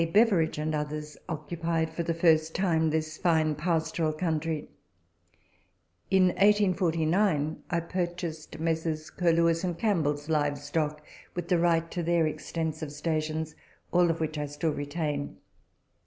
Beveridge, 0.11 0.57
and 0.57 0.73
others, 0.73 1.15
occupied 1.29 1.91
for 1.93 2.01
the 2.01 2.15
first 2.15 2.55
time 2.55 2.89
this 2.89 3.17
fine 3.17 3.53
pastoral 3.53 4.11
country. 4.13 4.67
In 6.09 6.29
1849 6.29 7.61
I 7.69 7.79
purchased 7.81 8.57
Messrs. 8.59 9.11
Curlewis 9.11 9.63
and 9.63 9.77
Campbell's 9.77 10.27
live 10.27 10.57
stock, 10.57 11.05
with 11.35 11.49
the 11.49 11.59
right 11.59 11.91
to 11.91 12.01
their 12.01 12.25
extensive 12.25 12.91
stations, 12.91 13.53
all 13.91 14.07
which 14.07 14.39
I 14.39 14.47
still 14.47 14.73
retain. 14.73 15.37